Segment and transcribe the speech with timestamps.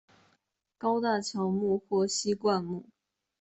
[0.79, 2.89] 高大乔木或稀灌木。